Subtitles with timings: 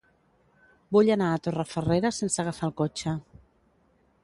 [0.97, 3.17] Vull anar a Torrefarrera sense agafar el cotxe.